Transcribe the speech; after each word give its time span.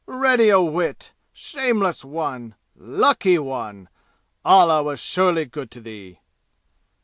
Ready 0.07 0.51
o' 0.51 0.63
wit! 0.63 1.13
Shameless 1.31 2.03
one! 2.03 2.55
Lucky 2.75 3.37
one! 3.37 3.87
Allah 4.43 4.81
was 4.81 4.99
surely 4.99 5.45
good 5.45 5.69
to 5.69 5.79
thee!" 5.79 6.21